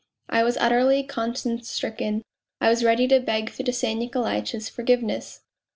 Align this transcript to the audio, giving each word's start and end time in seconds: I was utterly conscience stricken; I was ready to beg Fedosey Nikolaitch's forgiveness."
I 0.29 0.41
was 0.41 0.57
utterly 0.57 1.03
conscience 1.03 1.69
stricken; 1.69 2.23
I 2.59 2.69
was 2.71 2.83
ready 2.83 3.07
to 3.09 3.19
beg 3.19 3.51
Fedosey 3.51 3.93
Nikolaitch's 3.95 4.67
forgiveness." 4.67 5.41